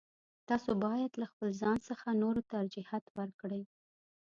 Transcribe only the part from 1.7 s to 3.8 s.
څخه نورو ته ارجحیت ورکړئ.